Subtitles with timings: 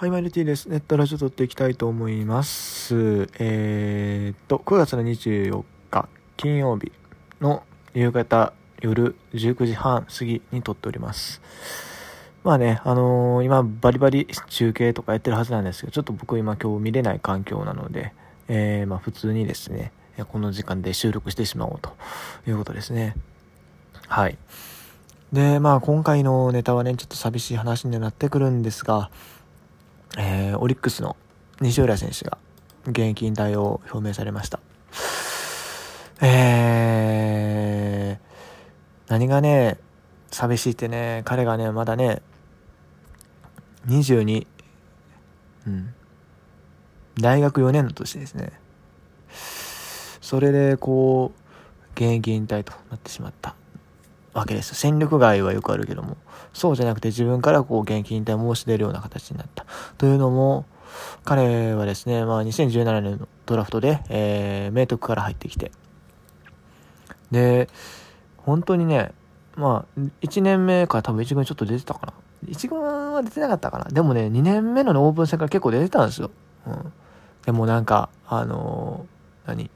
[0.00, 0.68] はい、マリティです。
[0.68, 3.28] ネットラジオ撮っていきたいと思います。
[3.40, 6.92] えー、っと、9月の24日、金曜日
[7.40, 11.42] の夕方、夜19時半過ぎに撮っております。
[12.44, 18.12] まあね、あのー、今バリバリ中継とかやってるはずなんですけど、ちょっと僕今今日見れない環境なので、
[18.46, 19.90] えー、まあ普通にですね、
[20.28, 21.90] この時間で収録してしまおうと
[22.46, 23.16] いうことですね。
[24.06, 24.38] はい。
[25.32, 29.10] で、まあ今回のネタはね、ちょっと寂しい話になってくるんですが、
[30.16, 31.16] えー、オリックスの
[31.60, 32.38] 西浦選手が
[32.86, 34.60] 現役引退を表明されました。
[36.20, 39.78] えー、何がね、
[40.30, 42.22] 寂しいってね、彼がね、まだね、
[43.86, 44.46] 22、
[45.66, 45.94] うん、
[47.20, 48.52] 大学4年の年ですね。
[50.20, 51.40] それで、こう、
[51.94, 53.54] 現役引退となってしまった
[54.34, 54.74] わけです。
[54.74, 56.16] 戦力外はよくあるけども、
[56.52, 59.66] そうじゃなくて自分からこう現役引退申し出るような形になった。
[59.96, 60.66] というのも、
[61.24, 65.72] 彼はですね、まあ2017年のドラフトで、えー、明徳から入ってきて、
[67.30, 67.68] で、
[68.38, 69.12] 本当にね、
[69.56, 72.12] まあ、1年目から多分1軍ちょっと出てたかな。
[72.46, 73.86] 1軍は出てなかったかな。
[73.86, 76.30] でもね、2年目のオープン戦から結構出てたんですよ。
[76.66, 76.92] うん。
[77.44, 79.70] でもなんか、あのー、何？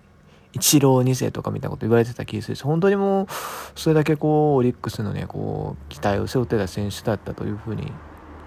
[0.52, 3.26] 一郎2世とかみたいなこと言われてた気がするし、本当にもう、
[3.74, 7.90] それだけこう、オリックスのね、こう、期待を背負ってた選手だったというふうに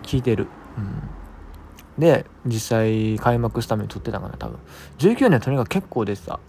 [0.03, 0.47] 聞いてる。
[0.77, 2.01] うん。
[2.01, 4.59] で、実際開幕スタメン取ってたかな、多分。
[4.99, 6.39] 19年とにかく結構出てた。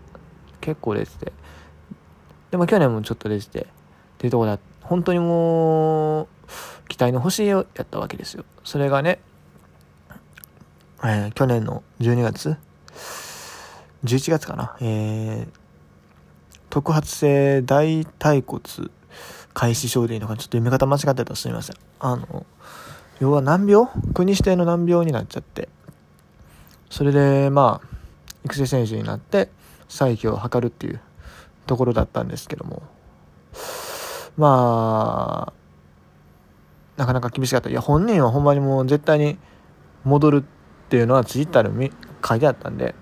[0.60, 1.32] 結構出てて。
[2.50, 3.60] でも去年もちょっと出てて。
[3.60, 3.64] っ
[4.18, 4.58] ていうところだ。
[4.82, 6.28] 本当にもう、
[6.88, 8.44] 期待の星やったわけですよ。
[8.64, 9.20] それがね、
[11.02, 12.56] えー、去年の12月
[14.04, 15.48] 11月かな、えー、
[16.70, 18.62] 特発性大腿骨
[19.54, 21.76] 開始症でいいのかちょっと読み方間違ってたらすみません。
[21.98, 22.44] あの、
[23.20, 23.86] 要は難病？
[24.12, 25.68] 国指定の難病になっちゃって、
[26.90, 27.88] それで、まあ、
[28.44, 29.48] 育成選手になって、
[29.88, 31.00] 再起を図るっていう
[31.66, 32.82] ところだったんですけども、
[34.36, 35.52] まあ、
[36.96, 37.70] なかなか厳しかった。
[37.70, 39.38] いや、本人はほんまにもう絶対に
[40.04, 41.90] 戻るっていうのはツイッターで
[42.26, 42.94] 書いてあったんで、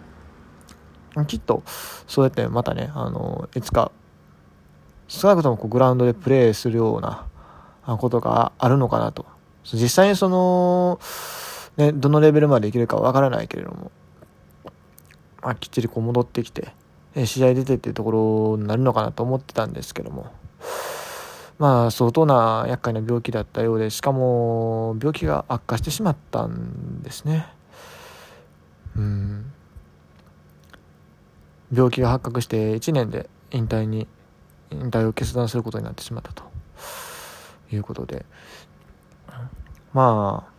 [1.26, 1.62] きっと
[2.08, 3.92] そうやってまたねあのいつか
[5.08, 7.26] 少なくともこうグラウンドでプレーするような
[7.98, 9.26] ことがあるのかなと。
[9.72, 11.00] 実際にその、
[11.78, 13.90] ね、どのレベルまでいけるかわからないけれども、
[15.40, 16.74] まあ、きっちりこう戻ってきて
[17.24, 20.26] 試合出てっていうところになるのかなと思ってたんですけども。
[21.56, 27.46] まあ相当な厄介な病気だったようでしかも病気が悪化してしまったんですね。
[28.96, 29.52] うん。
[31.72, 34.06] 病気が発覚して1年で引退に
[34.70, 36.54] 引退を決断することになってしまったと。
[37.72, 38.24] いうことで。
[39.92, 40.52] まあ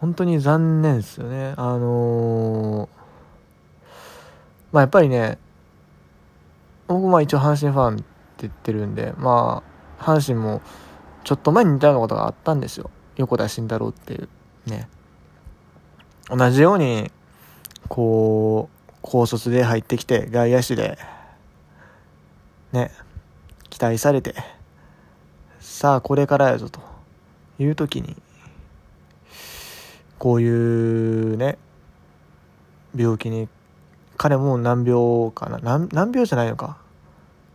[0.00, 1.54] 本当に残念ですよね。
[1.56, 2.88] あのー、
[4.72, 5.38] まあやっぱりね
[6.86, 8.04] 僕まあ一応阪神ファンって
[8.42, 9.62] 言ってるんでま
[9.98, 10.60] あ阪神も
[11.24, 12.90] ちょっと前に似たようなことがあったんですよ。
[13.16, 14.28] 横田慎太郎っていう
[14.66, 14.88] ね。
[16.28, 17.10] 同じように
[17.88, 20.98] こう高卒で入ってきて外野手で
[22.72, 22.90] ね
[23.70, 24.34] 期待されて
[25.60, 26.80] さあこれからやぞと
[27.58, 28.16] いう時に
[30.18, 31.58] こういうね
[32.94, 33.48] 病気に
[34.16, 35.58] 彼も難病かな。
[35.58, 36.76] 難難病じゃないのか。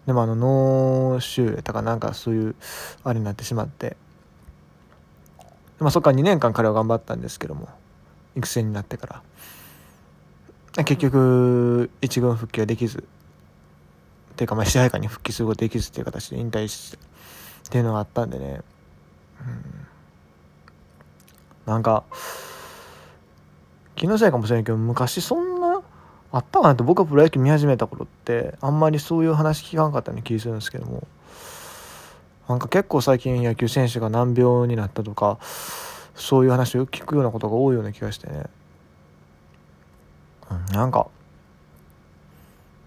[0.05, 2.55] でもあの脳腫瘍とかなんかそういう
[3.03, 3.97] あれになってしまって。
[5.79, 7.67] まあそっから2年間彼は頑張ったんですけども
[8.37, 9.21] 育成になってから。
[10.77, 13.03] 結局一軍復帰はできず。
[14.33, 16.99] っていうかまあ支配下に復帰することできずっていう形で引退してっ
[17.69, 18.61] ていうのがあったんでね、
[21.67, 22.03] うん、なんか
[23.95, 25.83] 気のせいかもしれないけど昔そんな
[26.31, 31.07] あったかなって僕がプロ野球見始めた頃ってあんまりそういう話聞かんかったような気がするんですけども。
[32.47, 35.37] なんか結構最近野球選手が難病になったとか
[36.13, 38.47] そういう話を聞くようなことが多いような気がしてね、
[40.71, 41.07] なんか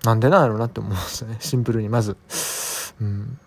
[0.07, 1.37] なんでなんやろうなって思うんですね。
[1.43, 2.17] シンプルにまず。
[3.01, 3.39] うん。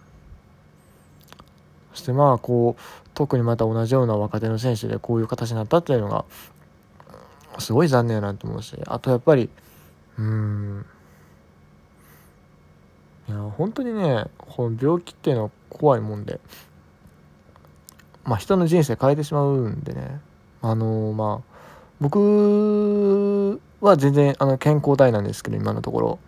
[1.93, 2.81] そしてまあこう
[3.13, 6.25] 特にまた同じような若手の選手でこういう形になったっていうのが
[7.59, 8.77] すごい残念やなと思うし。
[8.87, 9.49] あとやっぱり
[10.17, 10.85] うん。
[13.29, 16.41] いや本当にねこの病気っていうのは怖いもんで。
[18.25, 20.19] まあ人の人生変えてしまうんでね。
[20.61, 21.49] あのー、まあ
[22.01, 22.19] 僕
[23.81, 26.19] は全然あの健康体なんですけど今のところ。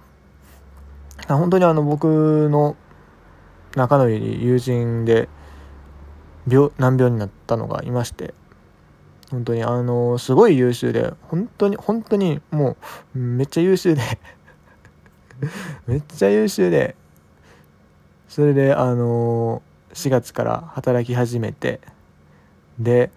[1.27, 2.75] 本当にあの僕の
[3.75, 5.29] 仲のいい友人で
[6.47, 8.33] 病難病になったのがいまして。
[9.29, 12.75] 本当にあのすごい優秀で本当に本当にも
[13.15, 14.01] うめっちゃ優秀で。
[15.87, 16.95] めっちゃ優秀で。
[18.27, 19.61] それであの
[19.93, 21.79] 4月から働き始めて。
[22.79, 23.11] で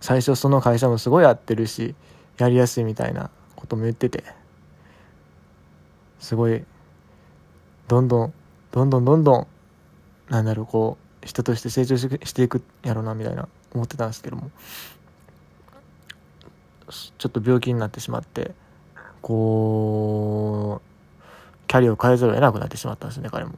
[0.00, 1.94] 最初その会社もすごい合ってるし
[2.40, 4.24] やりやすいみたいなことも言ってて
[6.18, 6.64] すごい
[7.88, 8.32] どんどん
[8.72, 9.46] どんどんどんどん
[10.30, 14.50] なんだろうこう人として成長していくやろうなみたいな思ってたんですけども
[17.18, 18.52] ちょっと病気になってしまって
[19.22, 23.52] こうキャリアを変えざるを得なくなってしまったんですね彼も。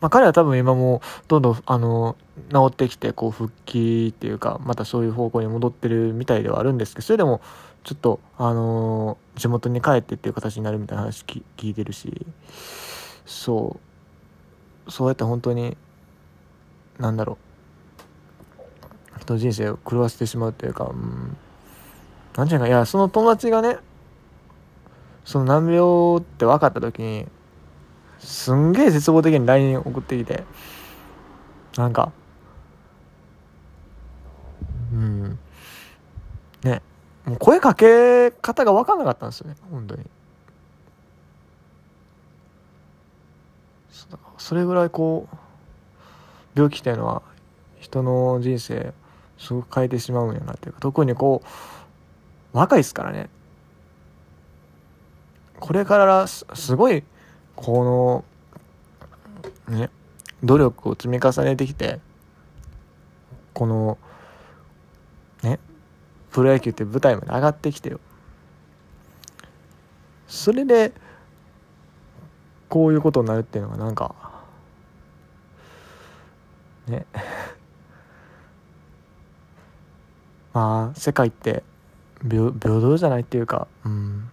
[0.00, 2.16] まあ、彼は多分今もどんどんあの
[2.50, 7.40] 治ってきてこう復帰っていうかまたそういう方向に戻ってるみたいではあるんですけどそれでも
[7.82, 12.26] ちょっとあの地元に帰ってっていう形になるみたいな話聞いてるし
[13.24, 13.78] そ
[14.86, 14.90] う。
[14.90, 15.76] そうやって本当に
[16.98, 17.38] なんだろ
[19.16, 19.20] う。
[19.20, 21.36] 人の人生を狂わせてしまうというか、うん、
[22.36, 23.78] なんていうかいやその友達がね
[25.24, 27.26] その難病って分かった時に
[28.18, 30.44] すんげえ絶望的に LINE 送ってきて。
[31.76, 32.12] なんか。
[34.92, 35.38] うん。
[36.62, 36.82] ね。
[37.24, 39.56] もう声かけ方が分かんなかったんですよね。
[39.70, 40.04] 本当に。
[44.38, 45.36] それぐらいこう
[46.54, 47.22] 病気っていうのは
[47.80, 48.92] 人の人生
[49.38, 53.28] すごく変えてしまうんやなっていうか特にこう若いですからね。
[55.58, 56.44] これからす
[56.76, 57.02] ごい
[57.56, 58.24] こ
[59.68, 59.90] のね
[60.44, 61.98] 努力を積み重ねてきて
[63.54, 63.98] この
[65.42, 65.58] ね
[66.30, 67.98] プロ野球って舞台まで上がってきてよ。
[70.28, 70.92] それで
[72.68, 74.14] こういうことになるっていうのがなんか
[76.86, 77.06] ね。
[80.52, 81.62] まあ世界って
[82.22, 84.30] 平平等じゃないっていうかうん。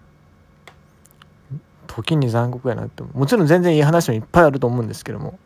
[1.96, 5.38] 時に残酷やなってもちろん全然いい話もいっぱいあると思うんですけども。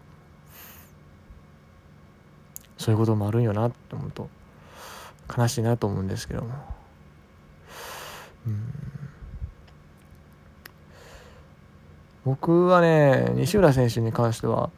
[2.77, 4.29] そういうこともあるんよなって思うと
[5.35, 6.49] 悲しいなと思うんですけども。
[8.45, 8.63] うん。
[12.23, 14.69] 僕はね西浦選手に関しては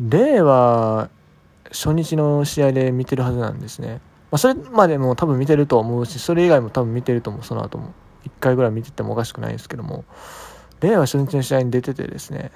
[0.00, 1.10] 令和
[1.70, 7.92] 初日の試合で見てるはずなんですね、まあ、それまでも多分見てると思うしそれ以外も多分見てると思うその後も。
[8.24, 10.04] 1回ぐらい見ててもおかしくないんですけども
[10.80, 12.50] 令和初日の試合に出ててですね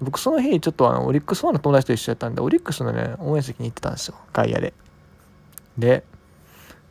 [0.00, 4.72] 僕その日ちょっとあのオリックスファンの友達と一緒やったんでオリックスのね応援席に行ってたんですよ外野で。
[5.76, 6.04] で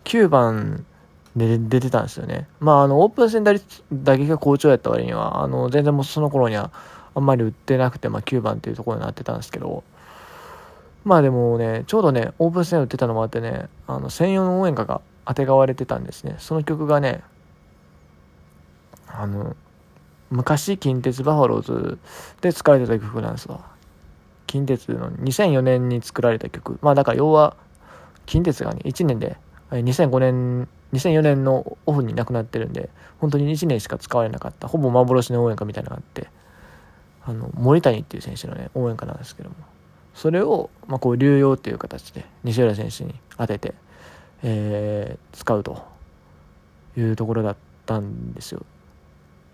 [0.06, 0.85] 9番
[1.35, 2.47] で出てたんですよね。
[2.59, 6.71] まああのオープン戦打率打撃が好調やった割にはあの全然もうその頃には
[7.15, 9.83] あんまり打ってなくて、まあ、9番っていうところになってたんですけど
[11.03, 16.35] まあでもねちょうどねオープン戦打ってたのもあってねあの専用の応援歌があてがわれてたんですね。
[16.39, 17.21] その曲がね
[19.07, 19.56] あの
[20.30, 21.98] 昔近鉄バファローズ
[22.42, 23.62] で使われてた曲なんですわ。
[24.45, 26.80] 近鉄の2004年に作られた曲。
[26.81, 27.56] まあだから要は
[28.25, 29.38] 近鉄がね1年で
[29.71, 32.89] 2005年2004年のオフに亡くなってるんで
[33.19, 36.30] 本当に1年しか使われなかったほぼ幻の応援歌みたいなのがあって
[37.25, 39.56] あの森谷っていう選手のね応援歌なんですけども。
[40.13, 43.75] それを、まあ、こう流用っていう形で西浦選手に当てて、
[44.41, 45.86] えー、使うと
[46.98, 47.55] いうところだっ
[47.86, 48.65] たんですよ。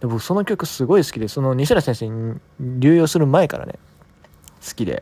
[0.03, 3.79] で僕その曲すごい好きでその西浦先生に流用する前からね
[4.61, 5.01] 好きで。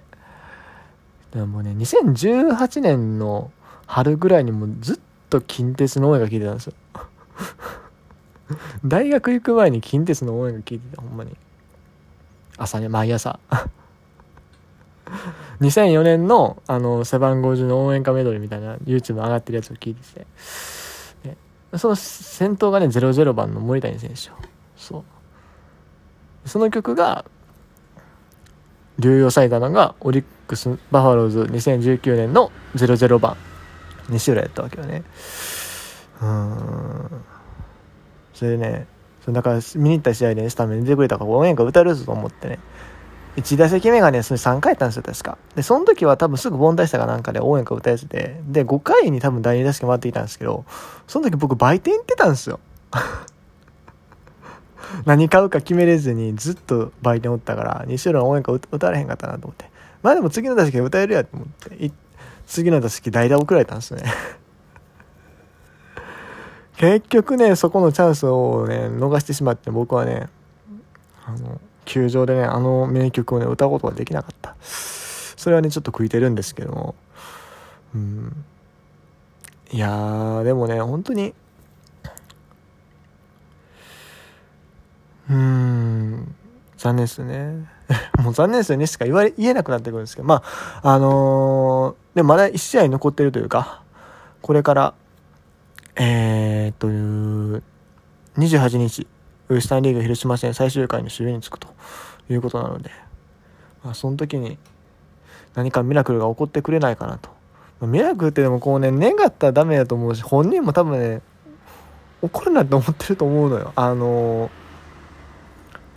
[1.33, 3.51] でもね2018年の
[3.87, 4.99] 春ぐらいにもずっ
[5.31, 6.73] と近鉄の応援が聴いてたんですよ。
[8.85, 11.35] 大学行く前に近鉄の応援が聴いてたほんまに。
[12.57, 13.39] 朝ね毎朝。
[15.61, 20.27] 2004年のあの背番号10の応援歌メドレーみたいな YouTube 上がってるやつを聞いてて、
[21.27, 21.37] ね、
[21.75, 24.50] その先頭がね00番の森谷選手。
[24.81, 25.05] そ
[26.45, 26.49] う。
[26.49, 27.23] その曲が
[28.97, 33.37] 流用されたのがオリックス・バファローズ2019年の00番
[34.09, 35.03] 西浦やったわけよね。
[36.21, 37.09] うん。
[38.33, 38.87] それでね
[39.29, 42.59] だから見に行った試合で、ね、スタメン出てくれたから応援歌歌えるぞと思ってね。
[43.37, 45.37] 1打席目がねそれ3回やったんですよ確か。
[45.55, 50.65] でその時は多分すぐ凡退したかなんかで応援歌歌えててで5回に多分第2打席回ってきたんですけど
[51.07, 52.59] その時僕売店行ってたんですよ。
[55.05, 59.69] 何買うか決めれずにずっと売店おったから西浦の応援歌歌われへんかったなと思って。
[60.01, 61.91] まあでも次の打席は歌えるやと思って
[62.47, 64.03] 次の打席代打送られたんですね。
[66.77, 70.29] 結局ねそこのチャンスをね逃してしまって僕はね
[71.25, 74.55] あの球場でねあの名曲をね歌うことができなかった。
[74.61, 76.95] それはねちょっと悔いてるんですけども。
[77.93, 78.45] うん。
[79.73, 81.33] いや、でもね、本当に、
[85.31, 86.35] うーん、
[86.77, 87.65] 残念ですね。
[88.19, 90.43] もう残念ですよねしか言われ、言えなくなってくるんですけど、ま
[90.83, 93.81] あ、あのー、でもまだ1試合残ってるというか、
[94.41, 94.93] これから、
[95.95, 96.87] えー、っと、
[98.37, 99.07] 28日、
[99.49, 101.69] ウエスタンリーグ広島戦最終回の守備につくと
[102.29, 102.91] いうことなので、
[103.83, 104.57] まあ、その時に
[105.55, 107.29] 何かミラクルが起こってくれないかなと。
[107.79, 111.21] まあ、ミラクルってでもこうね、願ったらダメだと思うし、本人も多分ね、
[112.21, 113.73] 起こるなって思ってると思うのよ。
[113.75, 114.60] あのー、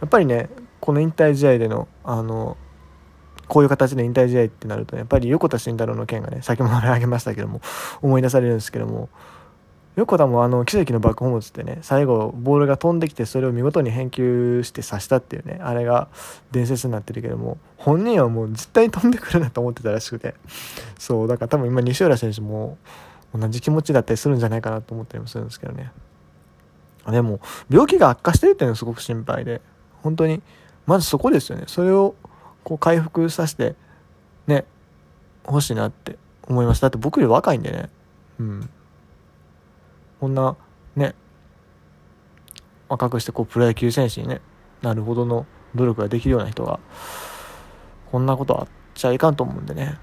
[0.04, 2.58] やっぱりね、この引退試合での、あの、
[3.48, 7.62] こういう形で引退試合ってなると、やっぱり横田慎太郎の件がね、先も挙げましたけども、
[8.02, 9.08] 思い出されるんですけども、
[9.96, 16.08] 横田もあの奇跡のバックホームってね最後ボールが飛んできてそれを見事に返球して刺したっていうねあれが
[16.50, 20.34] 伝説になってるけども本人はもう絶対飛んでくるなと思ってたらしくて
[20.98, 22.76] そうだから多分今西浦選手も
[23.32, 25.92] 同じ気持ちだったりするんじゃないかなと思ったりもするんですけどね。
[27.06, 29.60] でも病気が悪化してるっていうのはすごく心配で
[30.04, 30.42] 本当に
[30.86, 31.64] まずそこですよね。
[31.66, 32.14] それを
[32.62, 33.74] こう回復させて
[34.46, 34.66] ね
[35.48, 37.88] 欲しいなって思いますだって僕より若いんでね。
[38.38, 38.70] うん。
[40.20, 40.56] こんな
[40.94, 41.14] ね
[42.88, 44.42] 若くしてこうプロ野球選手に、ね、
[44.82, 46.78] なるほどの努力ができるような人が
[48.12, 49.98] こんなことあっちゃいかんと思うんでね。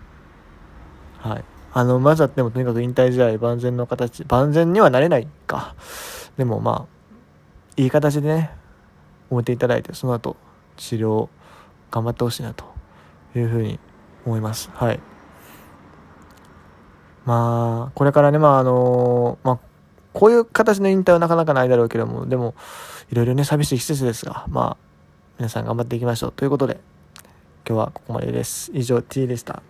[1.19, 1.43] はい。
[1.73, 5.75] あのまずはでもとにかく引退試合万全の形万全にはなれないか。
[6.37, 7.01] でもまあ
[7.77, 8.60] いい形でね
[9.31, 10.37] 終えていただいてその後
[10.77, 11.29] 治療
[11.89, 12.65] 頑張ってほしいなと
[13.35, 13.79] いうふうに
[14.25, 14.99] 思いますはい
[17.25, 19.71] まあこれからねまああのまあ
[20.13, 22.53] こういう形の引退はなかなかないだろうけども、でも、
[23.11, 24.85] いろいろね、寂しい季節ですが、まあ、
[25.37, 26.33] 皆さん頑張っていきましょう。
[26.33, 26.79] ということで、
[27.67, 28.71] 今日はここまでです。
[28.73, 29.63] 以上、T でした。